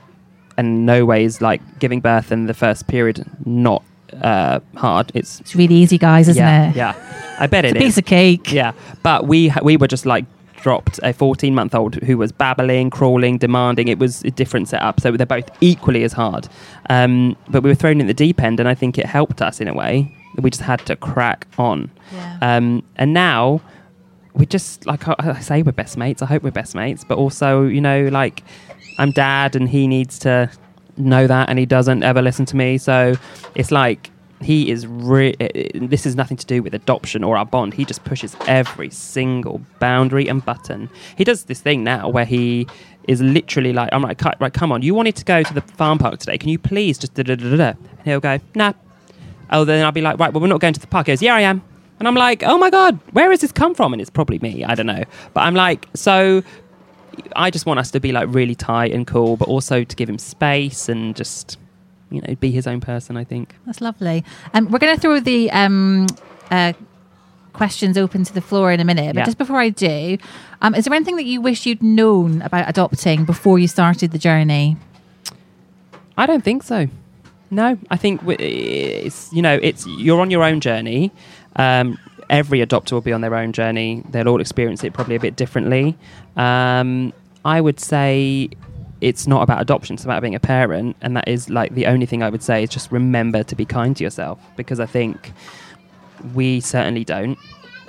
[0.58, 3.82] in no ways like giving birth in the first period not
[4.22, 5.12] uh, hard.
[5.14, 6.76] It's It's really easy, guys, isn't yeah, it?
[6.76, 7.36] yeah.
[7.38, 7.84] I bet It's it a is.
[7.84, 8.52] piece of cake.
[8.52, 10.24] Yeah, but we we were just like
[10.62, 13.88] dropped a 14 month old who was babbling, crawling, demanding.
[13.88, 16.48] It was a different setup, so they're both equally as hard.
[16.90, 19.60] Um, but we were thrown in the deep end, and I think it helped us
[19.60, 20.12] in a way.
[20.38, 21.90] We just had to crack on.
[22.12, 22.38] Yeah.
[22.42, 23.60] Um, and now
[24.34, 26.20] we're just like I say, we're best mates.
[26.22, 28.42] I hope we're best mates, but also you know like
[28.98, 30.50] I'm dad, and he needs to
[30.96, 32.78] know that, and he doesn't ever listen to me.
[32.78, 33.14] So
[33.54, 34.10] it's like
[34.42, 37.74] he is re- eh, eh, this is nothing to do with adoption or our bond.
[37.74, 40.90] He just pushes every single boundary and button.
[41.16, 42.66] He does this thing now where he
[43.08, 45.98] is literally like, I'm like, right, come on, you wanted to go to the farm
[45.98, 46.38] park today.
[46.38, 47.56] Can you please just da da da?
[47.56, 48.72] da?" And he'll go, nah.
[49.50, 51.06] Oh, then I'll be like, right, well, we're not going to the park.
[51.06, 51.62] He goes, yeah, I am.
[51.98, 53.92] And I'm like, oh my God, where has this come from?
[53.94, 54.64] And it's probably me.
[54.64, 55.04] I don't know.
[55.32, 56.42] But I'm like, so
[57.34, 60.08] I just want us to be like really tight and cool, but also to give
[60.08, 61.58] him space and just,
[62.10, 63.54] you know, be his own person, I think.
[63.66, 64.24] That's lovely.
[64.54, 66.06] Um, we're going to throw the um,
[66.50, 66.72] uh,
[67.52, 69.14] questions open to the floor in a minute.
[69.14, 69.24] But Yeah.
[69.24, 70.18] just before I do,
[70.62, 74.18] um, is there anything that you wish you'd known about adopting before you started the
[74.18, 74.76] journey?
[76.18, 76.88] I don't think so.
[77.50, 81.12] No, I think it's you know it's you're on your own journey.
[81.54, 81.96] Um,
[82.30, 84.02] every adopter will be on their own journey.
[84.10, 85.96] They'll all experience it probably a bit differently.
[86.36, 87.12] Um,
[87.44, 88.50] I would say
[89.00, 92.06] it's not about adoption; it's about being a parent, and that is like the only
[92.06, 95.32] thing I would say is just remember to be kind to yourself because I think
[96.34, 97.38] we certainly don't.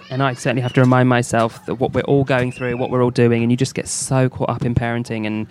[0.09, 3.03] And I certainly have to remind myself that what we're all going through, what we're
[3.03, 5.47] all doing, and you just get so caught up in parenting and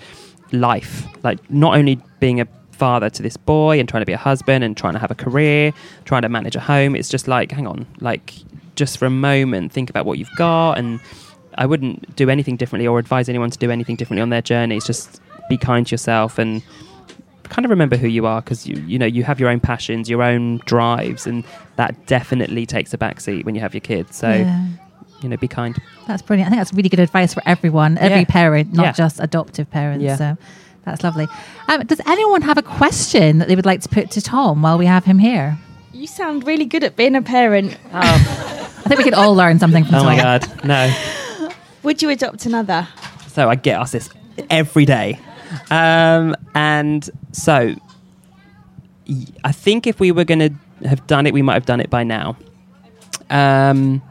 [0.53, 1.07] life.
[1.23, 4.65] Like, not only being a father to this boy and trying to be a husband
[4.65, 5.73] and trying to have a career,
[6.05, 8.35] trying to manage a home, it's just like, hang on, like,
[8.77, 10.75] just for a moment, think about what you've got.
[10.79, 11.01] And
[11.59, 14.85] I wouldn't do anything differently or advise anyone to do anything differently on their journeys.
[14.85, 16.63] Just be kind to yourself and
[17.45, 20.11] kind of remember who you are because you you know you have your own passions,
[20.11, 21.45] your own drives, and
[21.77, 24.17] that definitely takes a backseat when you have your kids.
[24.17, 24.67] So Yeah.
[25.23, 25.77] you know, be kind.
[26.09, 26.49] That's brilliant.
[26.49, 28.25] I think that's really good advice for everyone, every Yeah.
[28.29, 28.93] parent, not Yeah.
[28.93, 30.03] just adoptive parents.
[30.05, 30.17] Yeah.
[30.17, 30.37] So
[30.85, 31.27] that's lovely.
[31.69, 34.77] Um, does anyone have a question that they would like to put to Tom while
[34.77, 35.57] we have him here?
[35.93, 37.79] You sound really good at being a parent.
[38.87, 39.99] I think we could all learn something from that.
[40.01, 40.17] Oh Tom.
[40.17, 41.53] my god, no.
[41.83, 42.87] Would you adopt another?
[43.29, 44.09] So I get asked this
[44.49, 45.19] every day.
[45.71, 47.75] Um, and so
[49.09, 51.81] y- I think if we were going to have done it, we might have done
[51.81, 52.37] it by now.
[53.29, 54.03] Um,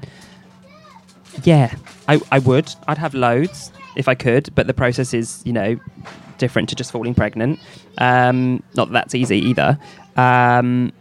[1.44, 1.74] yeah,
[2.08, 2.74] I, I would.
[2.88, 5.80] I'd have loads if I could, but the process is, you know,
[6.38, 7.60] different to just falling pregnant.
[7.98, 9.80] Um, not that that's easy either.
[10.18, 10.92] Um,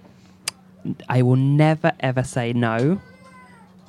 [1.09, 3.01] I will never ever say no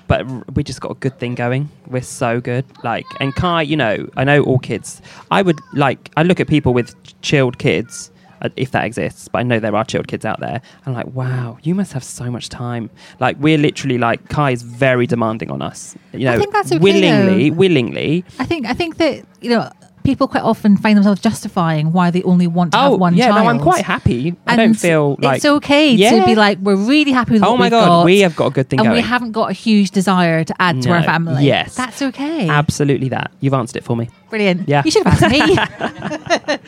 [0.07, 1.69] but we just got a good thing going.
[1.87, 2.65] We're so good.
[2.83, 5.01] Like, and Kai, you know, I know all kids.
[5.31, 9.39] I would like, I look at people with chilled kids, uh, if that exists, but
[9.39, 10.61] I know there are chilled kids out there.
[10.85, 12.89] I'm like, wow, you must have so much time.
[13.19, 15.95] Like, we're literally like, Kai is very demanding on us.
[16.13, 17.55] You know, I think that's okay, willingly, though.
[17.55, 18.25] willingly.
[18.39, 19.69] I think I think that you know
[20.05, 23.27] people quite often find themselves justifying why they only want to Oh, have one yeah,
[23.29, 23.43] child.
[23.43, 24.35] no, I'm quite happy.
[24.47, 27.57] I don't feel like it's okay to be like we're really happy with Oh what
[27.59, 29.53] my we've God, got, we have got a good thing and we haven't got a
[29.53, 31.43] huge desire to add to our family.
[31.45, 31.75] Yes.
[31.75, 32.47] that's okay.
[32.47, 33.31] Absolutely that.
[33.41, 34.07] You've answered it for me.
[34.29, 34.69] Brilliant.
[34.69, 34.83] Yeah.
[34.85, 36.59] you should have asked me.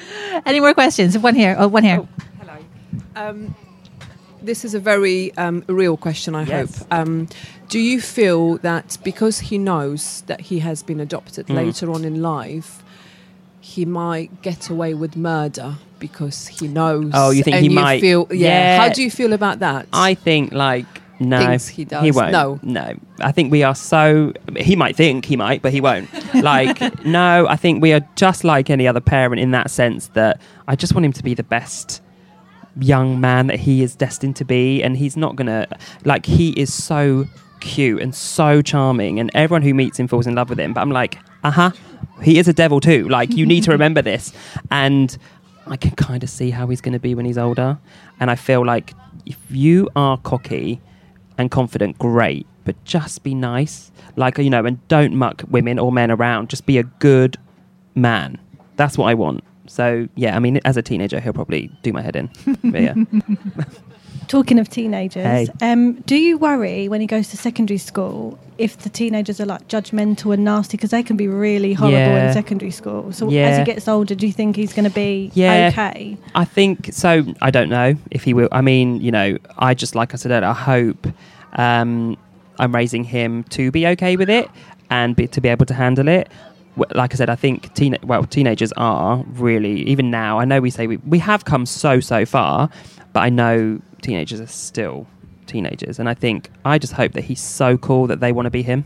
[0.45, 1.17] Any more questions?
[1.17, 1.56] One here.
[1.58, 2.08] Oh, one here.
[2.39, 2.58] Hello.
[3.15, 3.56] Um,
[4.41, 6.80] this is a very um, real question, I Yes.
[6.80, 6.88] hope.
[6.93, 7.28] Um,
[7.69, 11.56] do you feel that because he knows that he has been adopted Mm.
[11.56, 12.84] later on in life,
[13.67, 17.12] he might get away with murder because he knows?
[17.13, 18.47] Oh, you think he might- Feel, yeah.
[18.47, 18.82] Yeah.
[18.82, 19.88] How do you feel about that?
[19.91, 20.86] I think like
[21.19, 22.15] no, he does.
[22.15, 22.32] won't.
[22.32, 22.60] No.
[22.62, 22.95] no.
[23.19, 24.34] I think we are so.
[24.56, 26.08] He might think he might, but he won't.
[26.36, 30.39] Like no, I think we are just like any other parent in that sense that
[30.67, 32.01] I just want him to be the best
[32.80, 35.67] young man that he is destined to be, and he's not gonna
[36.06, 37.25] like he is so
[37.60, 40.73] cute and so charming, and everyone who meets him falls in love with him.
[40.73, 41.71] But I'm like, uh huh,
[42.21, 43.08] he is a devil too.
[43.08, 44.34] Like you need to remember this,
[44.71, 45.15] and
[45.65, 47.77] I can kind of see how he's going to be when he's older,
[48.19, 48.93] and I feel like
[49.25, 50.82] if you are cocky
[51.38, 55.91] and confident, great, but just be nice, like you know, and don't muck women or
[55.91, 56.49] men around.
[56.49, 57.38] Just be a good
[57.95, 58.39] man.
[58.75, 59.43] That's what I want.
[59.67, 62.30] So yeah, I mean, as a teenager, he'll probably do my head in.
[62.63, 62.93] But yeah.
[64.27, 65.47] Talking of teenagers, Hey.
[65.61, 69.65] um, do you worry when he goes to secondary school if the teenagers are like
[69.69, 72.27] judgmental and nasty because they can be really horrible Yeah.
[72.27, 73.13] in secondary school?
[73.13, 75.69] So as he gets older, do you think he's going to be Yeah.
[75.71, 76.17] okay?
[76.35, 77.23] I think so.
[77.41, 78.49] I don't know if he will.
[78.51, 80.43] I mean, you know, I just like I said.
[80.43, 81.07] I hope
[81.53, 82.17] um,
[82.59, 84.49] I'm raising him to be okay with it
[84.89, 86.27] and be, to be able to handle it.
[86.93, 90.37] Like I said, I think teen well teenagers are really even now.
[90.37, 92.69] I know we say we we have come so so far,
[93.13, 95.07] but I know teenagers are still
[95.45, 98.51] teenagers, and I think I just hope that he's so cool that they want to
[98.51, 98.86] be him.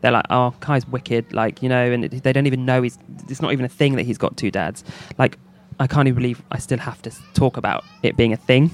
[0.00, 2.98] They're like, oh, Kai's wicked, like you know, and they don't even know he's.
[3.28, 4.84] It's not even a thing that he's got two dads.
[5.18, 5.38] Like,
[5.78, 8.70] I can't even believe I still have to talk about it being a thing.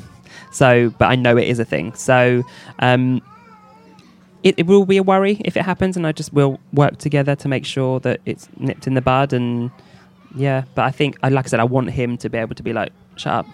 [0.52, 1.94] So, but I know it is a thing.
[1.94, 2.42] So,
[2.78, 3.20] um,
[4.42, 7.35] it, it will be a worry if it happens, and I just will work together
[7.37, 9.33] to make sure that it's nipped in the bud.
[9.33, 9.70] And
[10.35, 12.72] yeah, but I think, like I said, I want him to be able to be
[12.72, 13.46] like, shut up,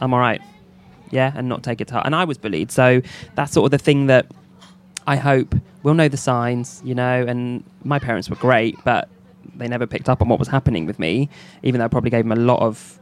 [0.00, 0.40] I'm all right,
[1.10, 2.06] yeah, and not take it to heart.
[2.06, 3.02] And I was bullied, so
[3.34, 4.26] that's sort of the thing that
[5.06, 7.24] I hope we'll know the signs, you know.
[7.26, 9.08] And my parents were great, but
[9.56, 11.28] they never picked up on what was happening with me,
[11.62, 12.98] even though I probably gave them a lot of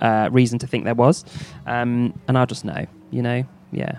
[0.00, 1.24] uh, reason to think there was.
[1.66, 3.98] Um, and I'll just know, you know, yeah.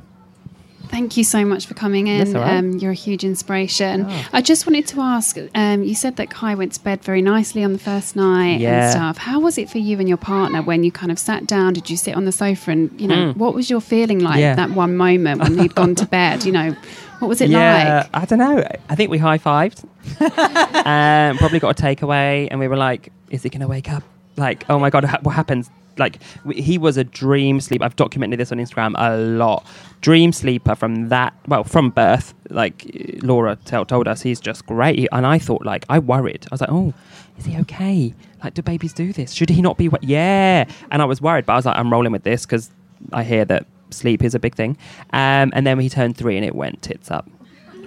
[0.91, 2.33] Thank you so much for coming in.
[2.33, 2.57] Right.
[2.57, 4.05] um, you're a huge inspiration.
[4.07, 4.27] Oh.
[4.33, 7.63] I just wanted to ask um, you said that Kai went to bed very nicely
[7.63, 8.83] on the first night Yeah.
[8.83, 9.17] and stuff.
[9.17, 11.73] How was it for you and your partner when you kind of sat down?
[11.73, 13.37] Did you sit on the sofa and, you know, Mm.
[13.37, 14.55] what was your feeling like Yeah.
[14.55, 16.43] that one moment when he'd gone to bed?
[16.45, 16.75] You know,
[17.19, 18.23] what was it yeah, like?
[18.23, 18.63] I don't know.
[18.89, 19.85] I think we high fived.
[20.85, 24.03] um, probably got a takeaway, and we were like, "Is he going to wake up
[24.37, 25.69] Like, oh my god, what happens?
[25.97, 26.19] Like,
[26.53, 27.83] he was a dream sleeper.
[27.83, 29.65] I've documented this on Instagram a lot.
[30.01, 32.33] Dream sleeper from that, well, from birth.
[32.49, 32.85] Like
[33.23, 35.07] Laura tell, told us, he's just great.
[35.11, 36.45] And I thought, like, I worried.
[36.51, 36.93] I was like, oh,
[37.37, 38.13] is he okay?
[38.43, 39.31] Like, do babies do this?
[39.33, 39.89] Should he not be?
[40.01, 40.65] Yeah.
[40.91, 42.71] And I was worried, but I was like, I'm rolling with this because
[43.13, 44.77] I hear that sleep is a big thing.
[45.13, 47.29] Um, and then he turned three, and it went tits up.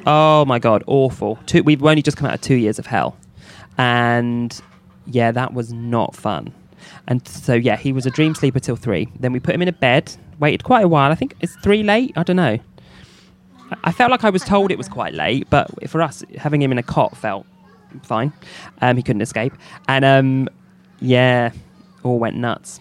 [0.06, 1.38] Oh my god, awful.
[1.64, 3.16] We've only just come out of two years of hell,
[3.78, 4.60] and
[5.06, 6.52] yeah, that was not fun.
[7.06, 9.08] And so yeah, he was a dream sleeper till three.
[9.20, 10.14] Then we put him in a bed.
[10.40, 11.12] Waited quite a while.
[11.12, 12.12] I think it's three late.
[12.16, 12.58] I don't know.
[13.82, 16.72] I- felt like I was told it was quite late, but for us, having him
[16.72, 17.46] in a cot felt
[18.02, 18.32] fine.
[18.80, 19.52] Um, he couldn't escape,
[19.88, 20.48] and um,
[21.00, 21.50] yeah,
[22.02, 22.80] all went nuts.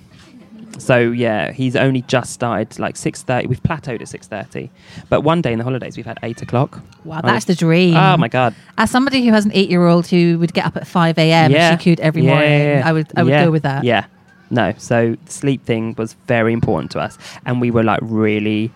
[0.80, 3.46] So yeah, he's only just started like six thirty.
[3.48, 4.72] We've plateaued at six thirty,
[5.08, 6.82] but one day in the holidays we've had eight o'clock.
[7.06, 7.96] Wow, that's was- the dream.
[7.96, 8.56] Oh my god!
[8.78, 11.52] As somebody who has an eight-year-old who would get up at five a.m.
[11.52, 12.90] yeah, she could every Yeah, morning, yeah, yeah.
[12.90, 13.84] I would I would go with that.
[13.84, 14.06] Yeah,
[14.54, 14.74] no.
[14.78, 18.72] So the sleep thing was very important to us, and we were like really,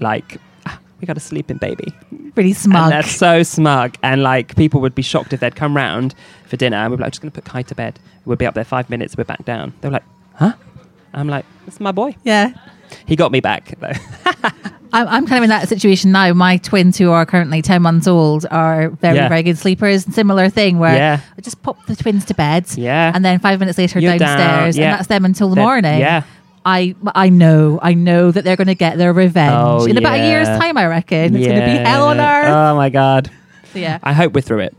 [0.00, 1.92] like, "Ah, we got a sleeping baby.
[2.34, 2.84] Really smug.
[2.84, 3.96] And they're so smug.
[4.02, 6.14] And like people would be shocked if they'd come round
[6.46, 7.98] for dinner and we'd be like, just going to put Kai to bed.
[8.24, 9.72] We'd be up there five minutes, we're back down.
[9.80, 10.04] They were like,
[10.34, 10.52] huh?
[11.14, 12.16] I'm like, that's my boy.
[12.24, 12.52] yeah.
[13.06, 13.92] He got me back though.
[14.92, 16.32] I'm, I'm kind of in that situation now.
[16.32, 19.28] My twins, who are currently 10 months old, are very, Yeah.
[19.28, 20.04] very good sleepers.
[20.04, 21.20] Similar thing where Yeah.
[21.36, 22.66] I just pop the twins to bed.
[22.76, 23.12] Yeah.
[23.14, 24.76] And then five minutes later, You're down, downstairs.
[24.78, 24.84] yeah.
[24.90, 26.00] And that's them until the morning.
[26.00, 26.22] yeah.
[26.64, 29.52] I I know, I know that they're going to get their revenge.
[29.54, 31.36] Oh, In about a year's time, I reckon.
[31.36, 31.88] It's going to be Yeah.
[31.88, 32.48] hell on earth.
[32.48, 33.30] Oh my God.
[33.72, 33.98] So, yeah.
[34.02, 34.76] I hope we're through it.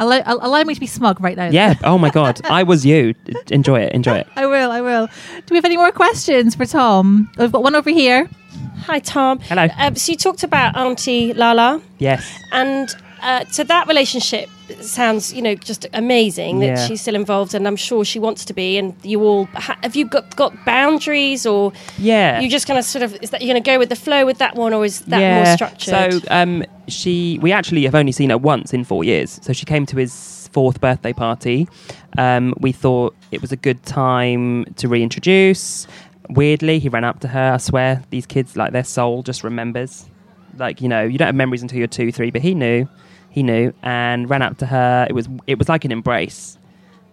[0.00, 1.48] Allow, allow me to be smug right now.
[1.50, 1.74] Yeah.
[1.84, 2.40] Oh my God.
[2.50, 3.14] I was you.
[3.50, 3.92] Enjoy it.
[3.92, 4.26] Enjoy it.
[4.36, 5.06] I will, I will.
[5.06, 7.30] Do we have any more questions for Tom?
[7.38, 8.28] We've got one over here.
[8.86, 9.38] Hi, Tom.
[9.40, 9.66] Hello.
[9.78, 12.38] Um, so you talked about Auntie Lala, Yes.
[12.52, 12.88] and
[13.22, 14.48] uh, so that relationship
[14.80, 16.86] sounds, you know, just amazing that Yeah.
[16.86, 18.78] she's still involved, and I'm sure she wants to be.
[18.78, 22.40] And you all ha- have you got got boundaries, or Yeah.
[22.40, 24.24] you just kind of sort of is that you're going to go with the flow
[24.24, 25.44] with that one, or is that yeah.
[25.44, 26.12] more structured?
[26.12, 29.38] So um, she, we actually have only seen her once in four years.
[29.42, 31.68] So she came to his fourth birthday party.
[32.16, 35.86] Um, we thought it was a good time to reintroduce.
[36.30, 37.54] Weirdly, he ran up to her.
[37.54, 40.06] I swear, these kids, like their soul, just remembers.
[40.56, 42.88] Like you know, you don't have memories until you're two, three, but he knew,
[43.30, 45.06] he knew, and ran up to her.
[45.08, 46.58] It was, it was like an embrace.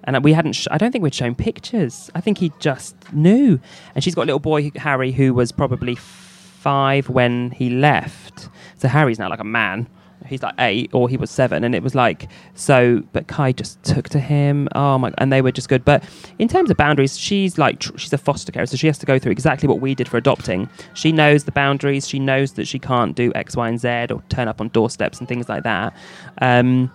[0.04, 0.54] And we hadn't.
[0.54, 2.12] Sh- I don't think we'd shown pictures.
[2.13, 3.60] I think he just knew.
[3.95, 8.49] And she's got a little boy, Harry, who was probably five when he left.
[8.78, 9.88] So Harry's now like a man.
[10.28, 13.04] He's like eight, or he was seven, and it was like so.
[13.14, 14.68] But Kai just took to him.
[14.76, 15.14] Oh my!
[15.18, 15.86] And they were just good.
[15.86, 16.04] But
[16.40, 19.06] in terms of boundaries, she's like tr- she's a foster carer, so she has to
[19.06, 20.70] go through exactly what we did for adopting.
[20.94, 22.08] She knows the boundaries.
[22.08, 25.20] She knows that she can't do X, Y, and Z, or turn up on doorsteps
[25.20, 25.96] and things like that.
[26.42, 26.92] Um,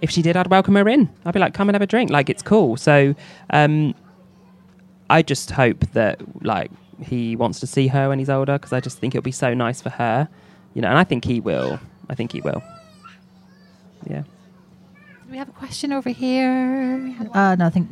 [0.00, 1.08] if she did, I'd welcome her in.
[1.24, 2.10] I'd be like, come and have a drink.
[2.10, 2.76] Like, it's cool.
[2.76, 3.14] So,
[3.50, 3.94] um,
[5.08, 6.70] I just hope that, like,
[7.02, 9.54] he wants to see her when he's older because I just think it'll be so
[9.54, 10.28] nice for her,
[10.74, 11.78] you know, and I think he will.
[12.08, 12.62] I think he will.
[14.08, 14.22] Yeah.
[14.22, 17.14] Do we have a question over here?
[17.32, 17.88] Uh, no, I think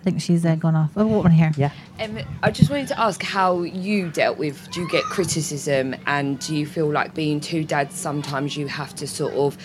[0.00, 0.90] I think she's uh, gone off.
[0.96, 1.50] Oh, what one here?
[1.56, 1.70] Yeah.
[2.00, 4.70] Um, I just wanted to ask how you dealt with.
[4.70, 7.96] Do you get criticism, and do you feel like being two dads?
[7.96, 9.58] Sometimes you have to sort of,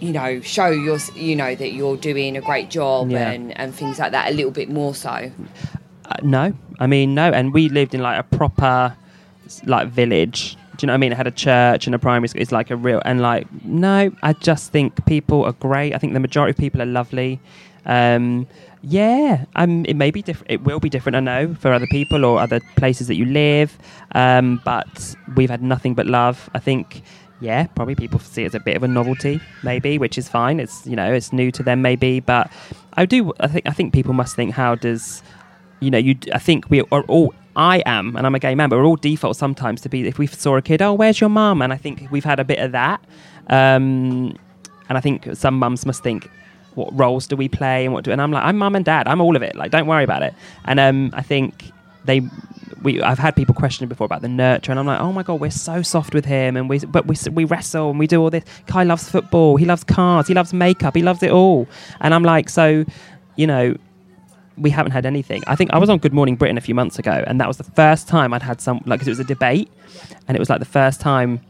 [0.00, 3.30] you know, show your, you know, that you're doing a great job Yeah.
[3.32, 5.08] and and things like that a little bit more so.
[6.06, 8.94] Uh, no, I mean no, and we lived in like a proper
[9.64, 10.56] like village.
[10.76, 11.12] Do you know what I mean?
[11.12, 12.42] It had a church and a primary school.
[12.42, 14.10] It's like a real and like no.
[14.22, 15.94] I just think people are great.
[15.94, 17.40] I think the majority of people are lovely.
[17.86, 18.46] Um,
[18.82, 20.50] yeah, it may be different.
[20.50, 23.78] It will be different, I know, for other people or other places that you live.
[24.12, 26.50] Um, but we've had nothing but love.
[26.54, 27.02] I think.
[27.40, 30.60] Yeah, probably people see it as a bit of a novelty, maybe, which is fine.
[30.60, 32.20] It's you know, it's new to them, maybe.
[32.20, 32.50] But
[32.94, 33.32] I do.
[33.40, 33.66] I think.
[33.66, 35.22] I think people must think, how does
[35.80, 36.16] you know, you.
[36.32, 37.34] I think we are all.
[37.56, 40.06] I am, and I'm a gay man, but we're all default sometimes to be.
[40.06, 41.62] If we saw a kid, oh, where's your mum?
[41.62, 43.04] And I think we've had a bit of that.
[43.48, 44.36] Um,
[44.88, 46.28] and I think some mums must think,
[46.74, 48.10] what roles do we play and what do?
[48.10, 49.06] And I'm like, I'm mum and dad.
[49.06, 49.54] I'm all of it.
[49.54, 50.34] Like, don't worry about it.
[50.64, 51.70] And um, I think
[52.04, 52.22] they.
[52.82, 55.40] We, I've had people question before about the nurture, and I'm like, oh my god,
[55.40, 58.28] we're so soft with him, and we, but we, we wrestle and we do all
[58.28, 58.44] this.
[58.66, 61.66] Kai loves football, he loves cars, he loves makeup, he loves it all,
[62.00, 62.84] and I'm like, so,
[63.36, 63.74] you know,
[64.56, 65.42] we haven't had anything.
[65.46, 67.56] I think I was on Good Morning Britain a few months ago, and that was
[67.56, 69.70] the first time I'd had some like 'cause it was a debate,
[70.28, 71.40] and it was like the first time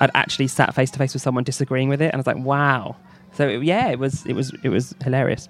[0.00, 2.38] I'd actually sat face to face with someone disagreeing with it, and I was like,
[2.38, 2.96] wow.
[3.32, 5.48] So it- yeah, it was it was it was hilarious.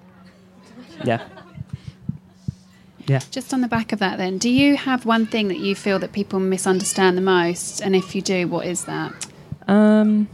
[1.05, 1.21] Yeah.
[3.09, 3.21] Yeah.
[3.31, 6.01] Just on the back of that, then, do you have one thing that you feel
[6.01, 7.81] that people misunderstand the most?
[7.81, 9.27] And if you do, what is that?
[9.69, 10.27] Um,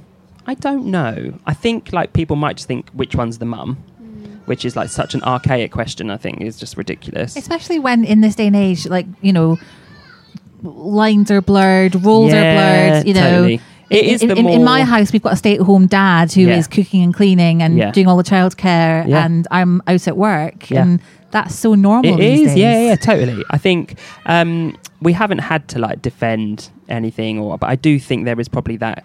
[0.46, 1.34] I don't know.
[1.46, 3.76] I think like people might just think which one's the mum.
[4.46, 6.10] Which is like such an archaic question.
[6.10, 7.36] I think is just ridiculous.
[7.36, 9.58] Especially when in this day and age, like, you know,
[10.62, 13.20] lines are blurred, roles are blurred, you know.
[13.30, 13.60] totally.
[13.90, 16.32] It is in, the in, in my house, we've got a stay at home dad
[16.32, 16.74] who is Yeah.
[16.74, 17.90] cooking and cleaning and Yeah.
[17.90, 19.24] doing all the childcare, Yeah.
[19.24, 20.70] and I'm out at work.
[20.70, 20.82] Yeah.
[20.82, 23.44] And that's so normal It is, yeah, yeah, totally.
[23.50, 28.24] I think um, we haven't had to like defend anything, or but I do think
[28.24, 29.04] there is probably that.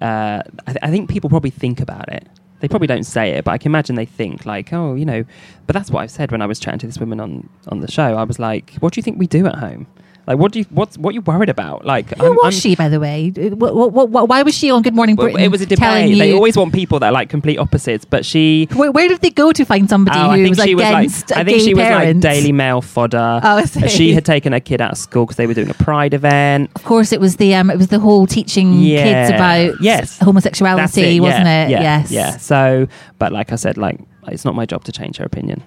[0.00, 2.26] Uh, I, th- I think people probably think about it.
[2.64, 5.26] They probably don't say it, but I can imagine they think like, oh, you know.
[5.66, 7.90] But that's what I've said when I was chatting to this woman on on the
[7.90, 8.16] show.
[8.16, 9.86] I was like, what do you think we do at home?
[10.26, 11.84] Like, what do you what's what are you worried about?
[11.84, 13.30] Like, Who was she, by the way?
[13.30, 15.38] What, what, what, why was she on Good Morning Britain?
[15.40, 16.18] it was a debate.
[16.18, 18.66] They always want people that are like complete opposites, but she.
[18.74, 21.40] Where, where did they go to find somebody Oh, who was was against like, a
[21.40, 22.20] I think gay she was like?
[22.20, 23.40] Daily Mail fodder.
[23.42, 23.88] Oh, I And see.
[23.88, 26.70] she had taken her kid out of school because they were doing a pride event.
[26.74, 31.16] Of course, it was the um, it was the whole teaching kids about yes homosexuality,
[31.16, 31.70] it, wasn't yeah, it?
[31.70, 32.36] Yeah, yes, yeah.
[32.38, 35.62] So, but like I said, like it's not my job to change her opinion.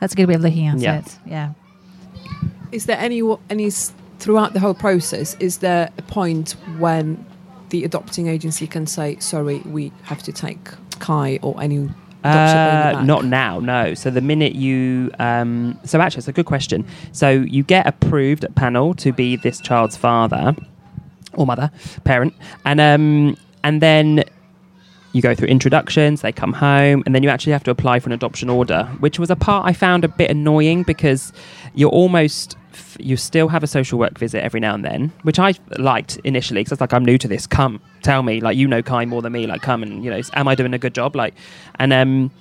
[0.00, 0.98] That's a good way of looking at Yeah.
[0.98, 1.18] it.
[1.24, 1.52] Yeah.
[2.72, 3.70] Is there any any
[4.18, 5.36] throughout the whole process?
[5.40, 7.24] Is there a point when
[7.70, 10.60] the adopting agency can say, "Sorry, we have to take
[10.98, 11.90] Kai or any
[12.24, 13.92] Uh, not now, no.
[13.92, 16.86] So the minute you, um, so actually, it's a good question.
[17.12, 20.56] So you get approved at panel to be this child's father
[21.34, 21.70] or mother,
[22.04, 22.32] parent,
[22.64, 24.24] and um, and then
[25.14, 26.20] you go through introductions.
[26.20, 29.18] They come home, and then you actually have to apply for an adoption order, which
[29.18, 31.32] was a part I found a bit annoying because
[31.74, 32.56] you're almost
[32.98, 36.60] you still have a social work visit every now and then, which I liked initially
[36.60, 37.46] because it's like I'm new to this.
[37.46, 39.46] Come, tell me, like you know Kai more than me.
[39.46, 41.14] Like come and you know, am I doing a good job?
[41.14, 41.34] Like,
[41.76, 42.32] and um,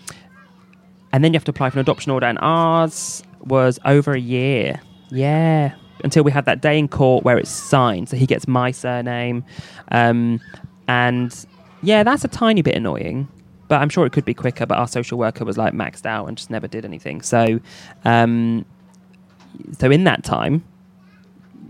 [1.11, 4.19] and then you have to apply for an adoption order, and ours was over a
[4.19, 4.81] year.
[5.11, 8.71] Yeah, until we had that day in court where it's signed, so he gets my
[8.71, 9.45] surname,
[9.91, 10.39] um,
[10.87, 11.45] and
[11.83, 13.27] yeah, that's a tiny bit annoying.
[13.67, 14.65] But I'm sure it could be quicker.
[14.65, 17.21] But our social worker was like maxed out and just never did anything.
[17.21, 17.59] So,
[18.05, 18.65] um,
[19.79, 20.63] so in that time,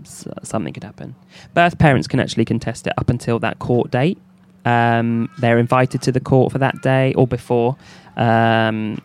[0.04, 1.14] something could happen.
[1.54, 4.18] Birth parents can actually contest it up until that court date.
[4.64, 7.76] Um, they're invited to the court for that day or before
[8.16, 9.00] um,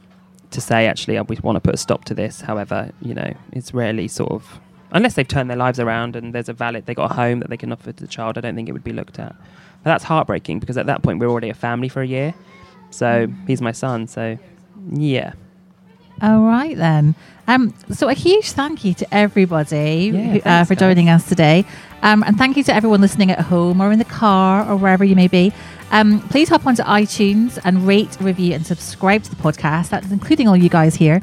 [0.51, 2.41] to say, actually, we want to put a stop to this.
[2.41, 4.59] However, you know, it's rarely sort of,
[4.91, 7.49] unless they've turned their lives around and there's a valid, they got a home that
[7.49, 9.35] they can offer to the child, I don't think it would be looked at.
[9.83, 12.33] But that's heartbreaking because at that point, we're already a family for a year.
[12.89, 14.07] So he's my son.
[14.07, 14.37] So,
[14.91, 15.33] yeah.
[16.21, 17.15] All right then.
[17.47, 20.79] Um, so a huge thank you to everybody Yeah, who, uh, for guys.
[20.79, 21.65] joining us today,
[22.03, 25.03] um, and thank you to everyone listening at home or in the car or wherever
[25.03, 25.51] you may be.
[25.91, 29.89] Um, please hop onto iTunes and rate, review, and subscribe to the podcast.
[29.89, 31.21] That's including all you guys here.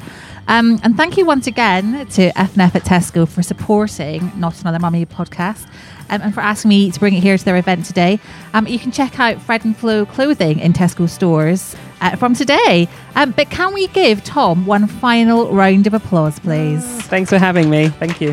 [0.49, 5.05] Um, and thank you once again to FNF at Tesco for supporting Not Another Mummy
[5.05, 5.67] podcast.
[6.09, 8.21] Um, and for asking me to bring it here to their event today.
[8.55, 12.89] Um, you can check out Fred and Flo clothing in Tesco stores uh, from today.
[13.17, 16.85] Um, but can we give Tom one final round of applause, please?
[17.03, 17.89] Thanks for having me.
[17.89, 18.33] Thank you.